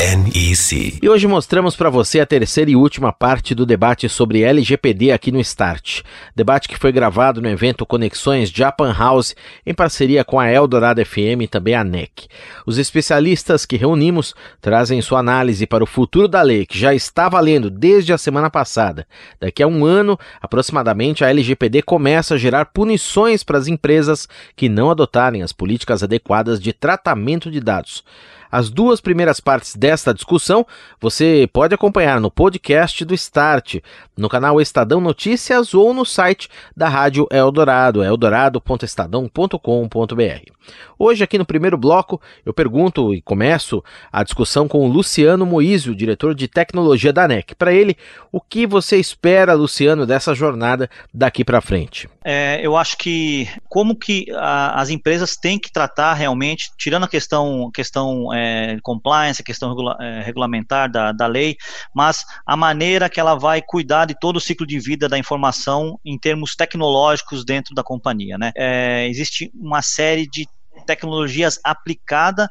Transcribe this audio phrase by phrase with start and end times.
[0.00, 0.98] NEC.
[1.00, 5.30] E hoje mostramos para você a terceira e última parte do debate sobre LGPD aqui
[5.30, 6.02] no Start.
[6.34, 11.42] Debate que foi gravado no evento Conexões Japan House em parceria com a Eldorado FM
[11.42, 12.26] e também a NEC.
[12.66, 17.28] Os especialistas que reunimos trazem sua análise para o futuro da lei que já está
[17.28, 19.06] valendo desde a semana passada.
[19.40, 24.68] Daqui a um ano, aproximadamente, a LGPD começa a gerar punições para as empresas que
[24.68, 28.02] não adotarem as políticas adequadas de tratamento de dados.
[28.54, 30.64] As duas primeiras partes desta discussão
[31.00, 33.78] você pode acompanhar no podcast do Start,
[34.16, 40.54] no canal Estadão Notícias ou no site da Rádio Eldorado, eldorado.estadão.com.br.
[40.98, 45.94] Hoje, aqui no primeiro bloco, eu pergunto e começo a discussão com o Luciano Moísio,
[45.94, 47.54] diretor de tecnologia da NEC.
[47.54, 47.96] Para ele,
[48.30, 52.08] o que você espera, Luciano, dessa jornada daqui para frente?
[52.24, 57.08] É, eu acho que como que a, as empresas têm que tratar realmente, tirando a
[57.08, 61.56] questão, questão é, é, compliance, a questão regula é, regulamentar da, da lei,
[61.94, 65.98] mas a maneira que ela vai cuidar de todo o ciclo de vida da informação
[66.04, 68.36] em termos tecnológicos dentro da companhia.
[68.36, 68.52] Né?
[68.56, 70.46] É, existe uma série de
[70.86, 72.48] tecnologias aplicada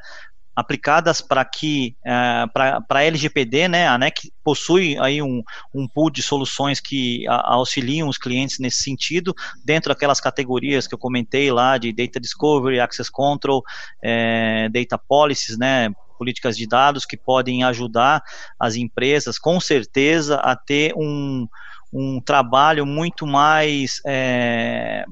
[0.56, 6.10] aplicadas para que uh, para a LGPD, né, a NEC possui aí um, um pool
[6.10, 9.34] de soluções que a, auxiliam os clientes nesse sentido,
[9.66, 13.64] dentro daquelas categorias que eu comentei lá de Data Discovery, Access Control,
[14.02, 18.22] é, Data Policies, né, políticas de dados que podem ajudar
[18.60, 21.48] as empresas, com certeza, a ter um,
[21.92, 25.06] um trabalho muito mais é,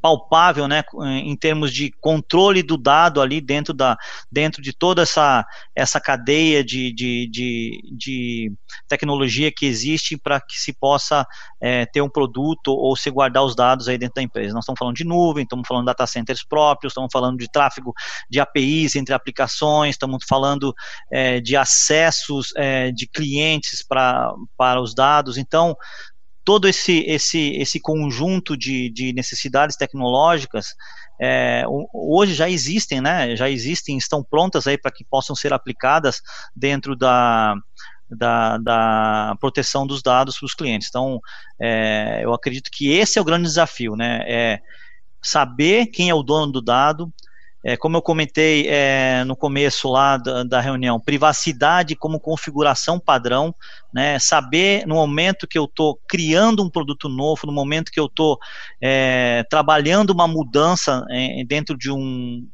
[0.00, 3.96] palpável, né, em termos de controle do dado ali dentro, da,
[4.30, 8.52] dentro de toda essa, essa cadeia de, de, de, de
[8.88, 11.26] tecnologia que existe para que se possa
[11.60, 14.54] é, ter um produto ou se guardar os dados aí dentro da empresa.
[14.54, 17.92] Nós estamos falando de nuvem, estamos falando de data centers próprios, estamos falando de tráfego
[18.30, 20.74] de APIs entre aplicações, estamos falando
[21.10, 25.36] é, de acessos é, de clientes para para os dados.
[25.36, 25.76] Então,
[26.46, 30.76] todo esse, esse, esse conjunto de, de necessidades tecnológicas
[31.20, 33.34] é, hoje já existem, né?
[33.34, 36.22] Já existem, estão prontas aí para que possam ser aplicadas
[36.54, 37.56] dentro da,
[38.08, 40.86] da, da proteção dos dados para os clientes.
[40.88, 41.20] Então,
[41.60, 44.22] é, eu acredito que esse é o grande desafio, né?
[44.24, 44.60] É
[45.20, 47.12] saber quem é o dono do dado,
[47.68, 53.52] é, como eu comentei é, no começo lá da, da, reunião, privacidade como configuração padrão,
[53.92, 58.06] né, saber no momento que eu estou criando um produto novo, no momento que eu
[58.06, 58.38] estou
[58.80, 62.48] é, trabalhando uma mudança é, dentro de um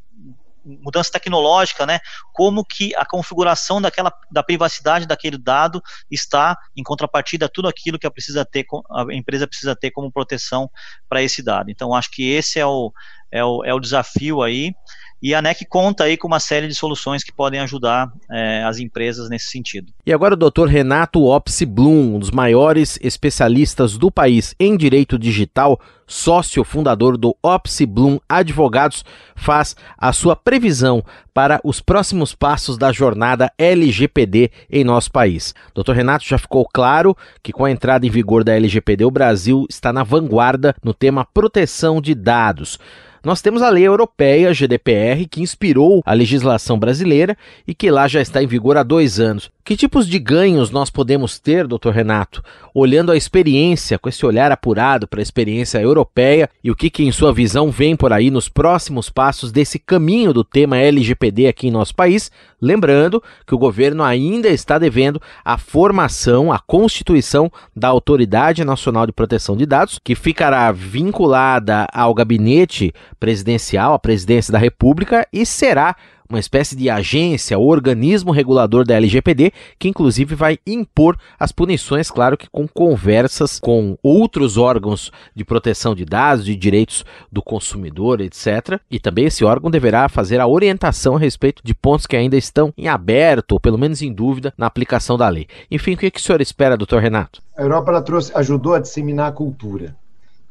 [0.65, 1.99] mudança tecnológica, né,
[2.33, 7.99] como que a configuração daquela da privacidade daquele dado está em contrapartida a tudo aquilo
[7.99, 10.71] que a, precisa ter, a empresa precisa ter como proteção
[11.09, 11.69] para esse dado.
[11.69, 12.93] Então, acho que esse é o,
[13.33, 14.75] é o, é o desafio aí.
[15.23, 18.81] E a NEC conta aí com uma série de soluções que podem ajudar é, as
[18.81, 19.93] empresas nesse sentido.
[20.05, 20.67] E agora o Dr.
[20.67, 27.37] Renato Opsi Blum, um dos maiores especialistas do país em direito digital, sócio fundador do
[27.41, 29.05] Opsi Blum Advogados,
[29.37, 35.55] faz a sua previsão para os próximos passos da jornada LGPD em nosso país.
[35.73, 35.93] Dr.
[35.93, 39.93] Renato já ficou claro que com a entrada em vigor da LGPD o Brasil está
[39.93, 42.77] na vanguarda no tema proteção de dados.
[43.25, 48.21] Nós temos a lei europeia GDPR que inspirou a legislação brasileira e que lá já
[48.21, 49.49] está em vigor há dois anos.
[49.65, 52.43] Que tipos de ganhos nós podemos ter, doutor Renato,
[52.75, 57.05] olhando a experiência, com esse olhar apurado para a experiência europeia e o que, que,
[57.05, 61.69] em sua visão, vem por aí nos próximos passos desse caminho do tema LGPD aqui
[61.69, 62.29] em nosso país?
[62.61, 69.13] Lembrando que o governo ainda está devendo a formação, a constituição da Autoridade Nacional de
[69.13, 72.93] Proteção de Dados, que ficará vinculada ao gabinete
[73.23, 75.95] presidencial, à presidência da República e será
[76.29, 82.37] uma espécie de agência, organismo regulador da LGPD, que inclusive vai impor as punições, claro
[82.37, 88.81] que com conversas com outros órgãos de proteção de dados, de direitos do consumidor, etc.
[88.91, 92.73] E também esse órgão deverá fazer a orientação a respeito de pontos que ainda estão
[92.77, 95.47] em aberto, ou pelo menos em dúvida, na aplicação da lei.
[95.71, 97.41] Enfim, o que, é que o senhor espera, doutor Renato?
[97.57, 99.95] A Europa trouxe, ajudou a disseminar a cultura.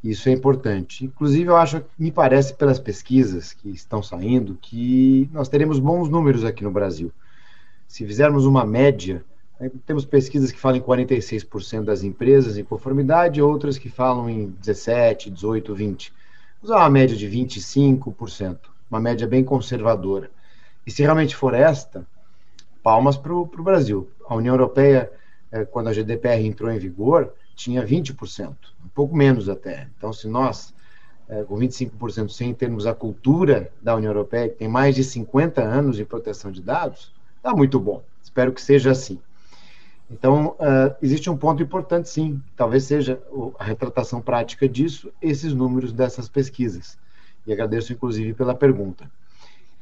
[0.04, 1.06] Isso é importante.
[1.06, 6.44] Inclusive, eu acho, me parece pelas pesquisas que estão saindo, que nós teremos bons números
[6.44, 7.12] aqui no Brasil.
[7.88, 9.24] Se fizermos uma média,
[9.60, 14.48] né, temos pesquisas que falam em 46% das empresas em conformidade, outras que falam em
[14.60, 16.14] 17, 18, 20.
[16.62, 18.58] Vamos usar uma média de 25%,
[18.90, 20.32] uma média bem conservadora.
[20.86, 22.08] E se realmente for esta,
[22.82, 24.10] palmas para o Brasil.
[24.28, 25.12] A União Europeia,
[25.52, 28.50] é, quando a GDPR entrou em vigor, tinha 20%,
[28.84, 29.88] um pouco menos até.
[29.98, 30.74] Então, se nós,
[31.28, 35.62] é, com 25% sem termos a cultura da União Europeia, que tem mais de 50
[35.62, 38.04] anos em proteção de dados, está muito bom.
[38.24, 39.20] Espero que seja assim.
[40.12, 43.22] Então, uh, existe um ponto importante, sim, talvez seja
[43.58, 46.98] a retratação prática disso, esses números dessas pesquisas.
[47.48, 49.10] E agradeço, inclusive, pela pergunta.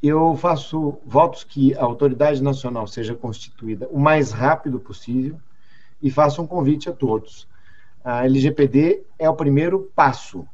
[0.01, 5.38] Eu faço votos que a autoridade nacional seja constituída o mais rápido possível
[6.01, 7.48] e faço um convite a todos
[8.04, 10.48] a LGPD é o primeiro passo.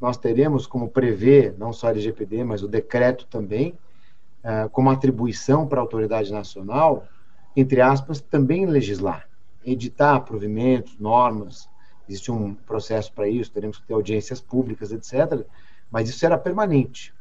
[0.00, 3.76] Nós teremos, como prevê, não só a LGPD, mas o decreto também,
[4.44, 7.06] uh, como atribuição para a autoridade nacional,
[7.56, 9.28] entre aspas, também legislar,
[9.64, 11.68] editar provimentos, normas,
[12.08, 15.44] existe um processo para isso, teremos que ter audiências públicas, etc.,
[15.90, 17.14] mas isso será permanente.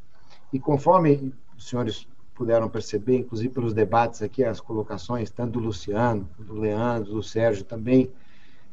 [0.52, 6.28] E conforme os senhores puderam perceber, inclusive pelos debates aqui, as colocações, tanto do Luciano,
[6.38, 8.12] do Leandro, do Sérgio também,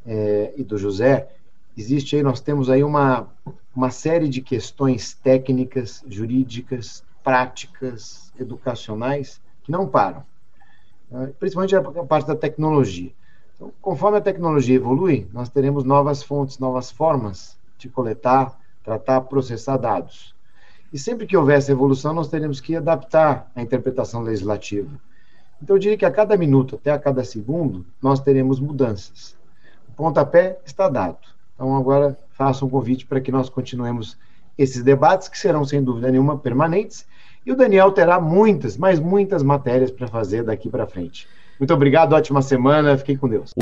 [0.07, 1.29] é, e do José,
[1.77, 3.29] existe aí, nós temos aí uma,
[3.75, 10.25] uma série de questões técnicas, jurídicas, práticas, educacionais, que não param.
[11.11, 11.33] Né?
[11.39, 13.13] Principalmente a parte da tecnologia.
[13.55, 19.77] Então, conforme a tecnologia evolui, nós teremos novas fontes, novas formas de coletar, tratar, processar
[19.77, 20.35] dados.
[20.93, 24.91] E sempre que houver essa evolução, nós teremos que adaptar a interpretação legislativa.
[25.63, 29.39] Então, eu diria que a cada minuto, até a cada segundo, nós teremos mudanças
[30.01, 31.19] pontapé está dado.
[31.55, 34.17] Então, agora faço um convite para que nós continuemos
[34.57, 37.07] esses debates, que serão, sem dúvida nenhuma, permanentes.
[37.45, 41.29] E o Daniel terá muitas, mas muitas matérias para fazer daqui para frente.
[41.61, 43.53] Muito obrigado, ótima semana, fiquem com Deus.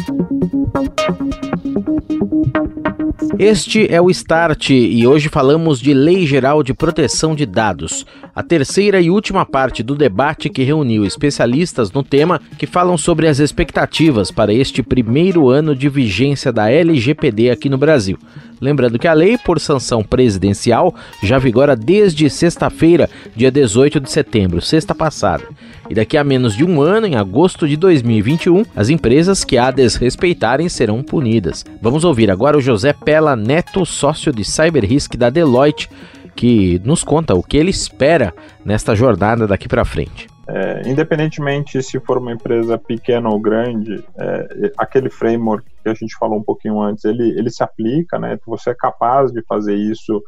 [3.36, 8.42] Este é o Start e hoje falamos de Lei Geral de Proteção de Dados, a
[8.42, 13.40] terceira e última parte do debate que reuniu especialistas no tema que falam sobre as
[13.40, 18.16] expectativas para este primeiro ano de vigência da LGPD aqui no Brasil.
[18.60, 24.60] Lembrando que a lei, por sanção presidencial, já vigora desde sexta-feira, dia 18 de setembro,
[24.60, 25.44] sexta passada.
[25.88, 29.70] E daqui a menos de um ano, em agosto de 2021, as empresas que a
[29.70, 31.64] desrespeitarem serão punidas.
[31.80, 35.88] Vamos ouvir agora o José Pela Neto, sócio de Cyberrisk da Deloitte,
[36.34, 38.32] que nos conta o que ele espera
[38.64, 40.28] nesta jornada daqui para frente.
[40.50, 46.16] É, independentemente se for uma empresa pequena ou grande, é, aquele framework que a gente
[46.18, 48.38] falou um pouquinho antes, ele, ele se aplica, né?
[48.46, 50.22] Você é capaz de fazer isso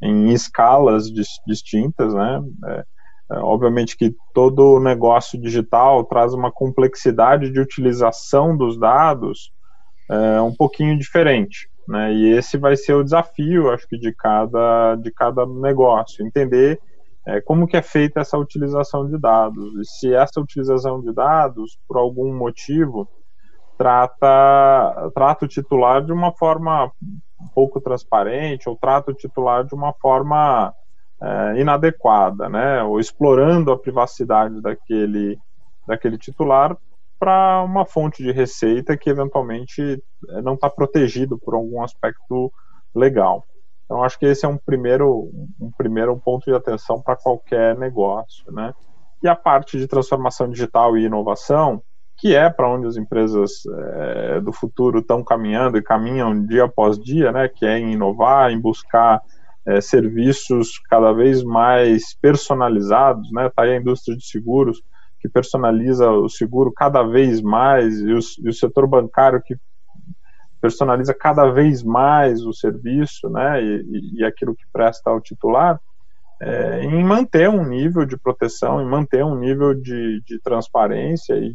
[0.00, 2.42] em escalas dis, distintas, né?
[2.66, 2.84] É,
[3.32, 9.52] é obviamente que todo negócio digital traz uma complexidade de utilização dos dados
[10.10, 12.14] é, um pouquinho diferente, né?
[12.14, 16.80] E esse vai ser o desafio, acho que de cada de cada negócio, entender
[17.26, 21.76] é, como que é feita essa utilização de dados e se essa utilização de dados
[21.86, 23.08] por algum motivo
[23.76, 26.90] trata trata o titular de uma forma
[27.54, 30.72] pouco transparente ou trata o titular de uma forma
[31.20, 35.38] é, inadequada, né, ou explorando a privacidade daquele
[35.86, 36.76] daquele titular
[37.18, 42.52] para uma fonte de receita que eventualmente é, não está protegido por algum aspecto
[42.94, 43.44] legal.
[43.86, 48.52] Então, acho que esse é um primeiro, um primeiro ponto de atenção para qualquer negócio,
[48.52, 48.74] né?
[49.22, 51.80] E a parte de transformação digital e inovação,
[52.18, 53.62] que é para onde as empresas
[53.94, 57.48] é, do futuro estão caminhando e caminham dia após dia, né?
[57.48, 59.22] Que é em inovar, em buscar
[59.64, 63.48] é, serviços cada vez mais personalizados, né?
[63.54, 64.82] Tá aí a indústria de seguros
[65.20, 69.56] que personaliza o seguro cada vez mais e e o setor bancário que
[70.66, 75.80] personaliza cada vez mais o serviço, né, e, e aquilo que presta ao titular,
[76.42, 81.54] é, em manter um nível de proteção, em manter um nível de, de transparência e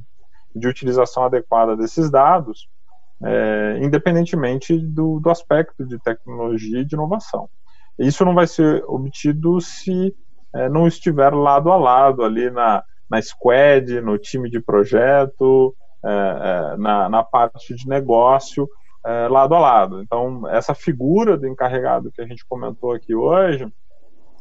[0.55, 2.69] de utilização adequada desses dados,
[3.21, 7.49] é, independentemente do, do, aspecto de tecnologia e de inovação.
[7.99, 10.15] Isso não vai ser obtido se
[10.55, 16.09] é, não estiver lado a lado ali na, na squad, no time de projeto, é,
[16.09, 18.67] é, na, na parte de negócio,
[19.05, 20.01] é, lado a lado.
[20.01, 23.71] Então, essa figura do encarregado que a gente comentou aqui hoje,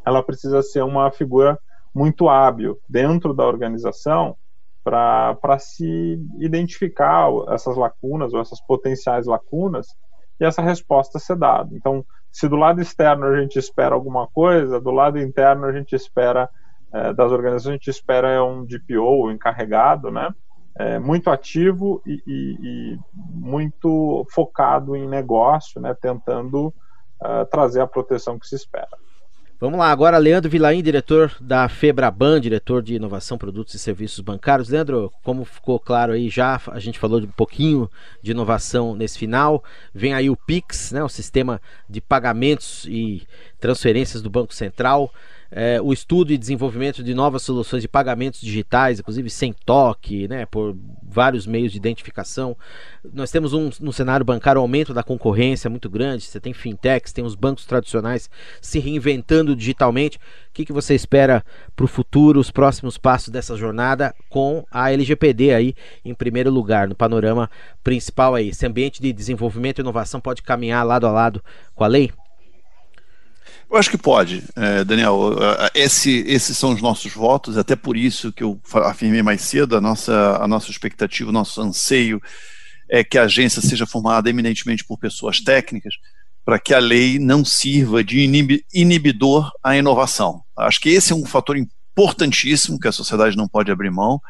[0.04, 1.58] ela precisa ser uma figura
[1.94, 4.36] muito hábil dentro da organização
[4.82, 9.88] para se identificar essas lacunas ou essas potenciais lacunas
[10.40, 11.74] e essa resposta ser dada.
[11.74, 15.94] Então, se do lado externo a gente espera alguma coisa, do lado interno a gente
[15.94, 16.48] espera
[16.92, 20.30] é, das organizações a gente espera é um DPO, encarregado, né?
[20.78, 22.98] É, muito ativo e, e, e,
[23.34, 25.94] muito focado em negócio, né?
[25.94, 26.68] Tentando
[27.20, 28.88] uh, trazer a proteção que se espera.
[29.60, 34.70] Vamos lá, agora Leandro Vilaim, diretor da Febraban, diretor de inovação, produtos e serviços bancários.
[34.70, 37.90] Leandro, como ficou claro aí já, a gente falou de um pouquinho
[38.22, 39.62] de inovação nesse final.
[39.92, 45.12] Vem aí o Pix, né, o sistema de pagamentos e transferências do Banco Central
[45.50, 50.46] é, o estudo e desenvolvimento de novas soluções de pagamentos digitais, inclusive sem toque, né,
[50.46, 52.56] por vários meios de identificação.
[53.12, 56.24] Nós temos um, no cenário bancário um aumento da concorrência muito grande.
[56.24, 58.30] Você tem fintechs, tem os bancos tradicionais
[58.60, 60.18] se reinventando digitalmente.
[60.18, 60.20] O
[60.52, 65.52] que, que você espera para o futuro, os próximos passos dessa jornada com a LGPD
[65.52, 67.50] aí em primeiro lugar, no panorama
[67.82, 68.50] principal aí?
[68.50, 71.42] Esse ambiente de desenvolvimento e inovação pode caminhar lado a lado
[71.74, 72.12] com a lei?
[73.70, 75.36] Eu acho que pode, é, Daniel.
[75.74, 79.80] Esse, esses são os nossos votos, até por isso que eu afirmei mais cedo, a
[79.80, 82.20] nossa, a nossa expectativa, o nosso anseio
[82.88, 85.94] é que a agência seja formada eminentemente por pessoas técnicas,
[86.44, 88.18] para que a lei não sirva de
[88.74, 90.42] inibidor à inovação.
[90.56, 94.20] Acho que esse é um fator importantíssimo que a sociedade não pode abrir mão.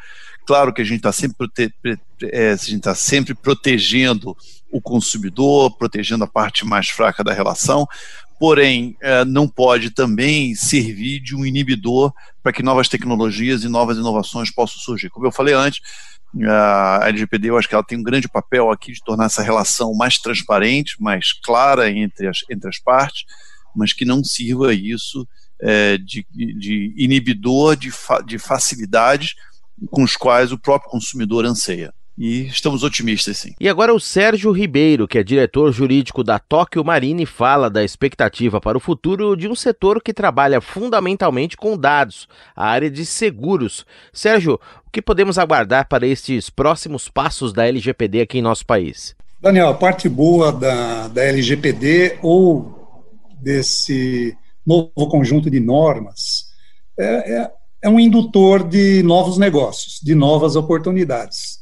[0.46, 1.48] Claro que a gente está sempre,
[2.24, 4.36] é, tá sempre protegendo
[4.70, 7.86] o consumidor, protegendo a parte mais fraca da relação,
[8.40, 12.10] porém é, não pode também servir de um inibidor
[12.42, 15.10] para que novas tecnologias e novas inovações possam surgir.
[15.10, 15.82] Como eu falei antes,
[16.48, 19.94] a LGPD eu acho que ela tem um grande papel aqui de tornar essa relação
[19.94, 23.26] mais transparente, mais clara entre as, entre as partes,
[23.76, 25.28] mas que não sirva isso
[25.60, 29.34] é, de, de, inibidor de, fa, de facilidades
[29.90, 33.54] com os quais o próprio consumidor anseia e estamos otimistas sim.
[33.58, 38.60] E agora o Sérgio Ribeiro, que é diretor jurídico da Tóquio Marine, fala da expectativa
[38.60, 43.86] para o futuro de um setor que trabalha fundamentalmente com dados, a área de seguros.
[44.12, 49.16] Sérgio, o que podemos aguardar para estes próximos passos da LGPD aqui em nosso país?
[49.40, 53.02] Daniel, a parte boa da, da LGPD ou
[53.40, 54.36] desse
[54.66, 56.50] novo conjunto de normas
[56.98, 57.50] é, é,
[57.84, 61.59] é um indutor de novos negócios, de novas oportunidades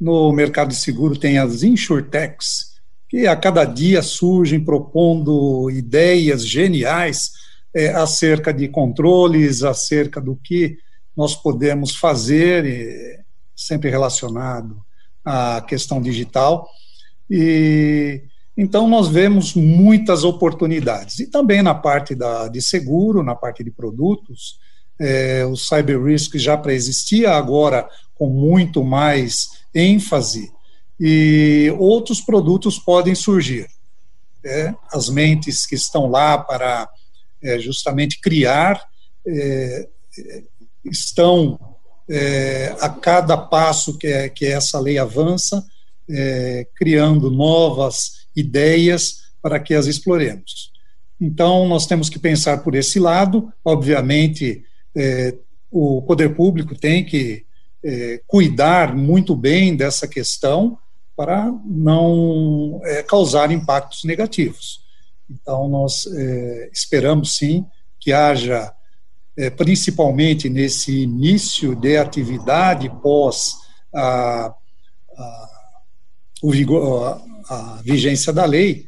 [0.00, 2.76] no mercado de seguro tem as insurtechs,
[3.08, 7.32] que a cada dia surgem propondo ideias geniais
[7.74, 10.78] é, acerca de controles, acerca do que
[11.16, 13.20] nós podemos fazer, é,
[13.56, 14.80] sempre relacionado
[15.24, 16.68] à questão digital.
[17.30, 18.22] E
[18.56, 21.20] então nós vemos muitas oportunidades.
[21.20, 24.58] E também na parte da, de seguro, na parte de produtos,
[25.00, 30.52] é, o cyber risk já pré-existia, agora com muito mais ênfase
[31.00, 33.68] e outros produtos podem surgir.
[34.44, 36.88] É, as mentes que estão lá para
[37.42, 38.82] é, justamente criar
[39.26, 39.88] é,
[40.84, 41.58] estão
[42.08, 45.64] é, a cada passo que, é, que essa lei avança
[46.74, 50.72] criando novas ideias para que as exploremos.
[51.20, 53.52] Então nós temos que pensar por esse lado.
[53.62, 54.64] Obviamente
[55.70, 57.44] o poder público tem que
[57.84, 60.78] é, cuidar muito bem dessa questão
[61.16, 64.80] para não é, causar impactos negativos.
[65.28, 67.66] Então, nós é, esperamos sim
[68.00, 68.72] que haja,
[69.36, 73.56] é, principalmente nesse início de atividade pós
[73.94, 74.54] a,
[75.16, 75.48] a,
[76.42, 78.86] o vigor, a, a vigência da lei,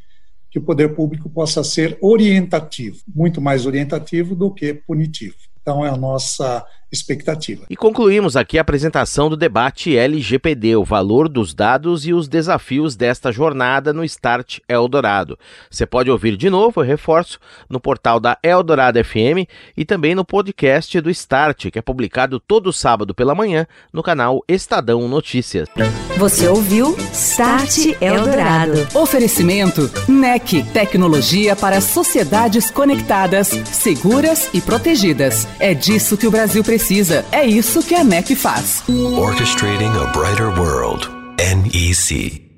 [0.51, 5.37] que o poder público possa ser orientativo, muito mais orientativo do que punitivo.
[5.61, 7.65] Então, é a nossa expectativa.
[7.71, 12.97] E concluímos aqui a apresentação do debate LGPD, o valor dos dados e os desafios
[12.97, 15.39] desta jornada no Start Eldorado.
[15.71, 20.25] Você pode ouvir de novo, eu reforço, no portal da Eldorado FM e também no
[20.25, 25.69] podcast do Start, que é publicado todo sábado pela manhã no canal Estadão Notícias.
[26.17, 28.89] Você ouviu Start Eldorado.
[28.95, 35.47] Oferecimento NEC, tecnologia para sociedades conectadas, seguras e protegidas.
[35.59, 37.25] É disso que o Brasil precisa precisa.
[37.31, 38.83] É isso que a NEC faz.
[38.89, 41.09] Orchestrating a Brighter World.
[41.39, 42.50] NEC.